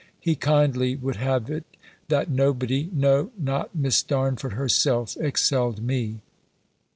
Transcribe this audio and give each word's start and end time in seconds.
He 0.19 0.33
kindly 0.35 0.95
would 0.95 1.17
have 1.17 1.47
it, 1.51 1.63
that 2.07 2.27
nobody, 2.27 2.89
no, 2.91 3.29
not 3.37 3.75
Miss 3.75 4.01
Darnford 4.01 4.53
herself, 4.53 5.15
excelled 5.17 5.83
me. 5.83 6.21